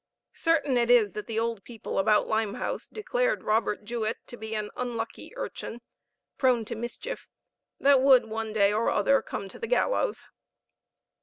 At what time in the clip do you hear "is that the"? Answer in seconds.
0.89-1.37